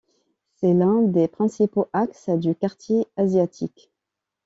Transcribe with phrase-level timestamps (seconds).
[0.55, 3.91] C'est l'un des principaux axes du quartier asiatique.